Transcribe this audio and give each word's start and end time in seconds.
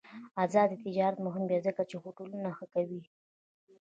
آزاد 0.43 0.69
تجارت 0.85 1.17
مهم 1.25 1.43
دی 1.49 1.57
ځکه 1.67 1.81
چې 1.89 1.95
هوټلونه 2.03 2.49
ښه 2.57 2.65
کوي. 2.73 3.01